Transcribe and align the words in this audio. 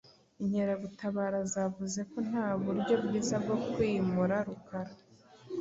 Inkeragutabara 0.41 1.39
zavuze 1.53 1.99
ko 2.11 2.17
nta 2.29 2.47
buryo 2.63 2.95
bwiza 3.03 3.35
bwo 3.43 3.55
kwimura 3.71 4.37
Rukara. 4.47 4.93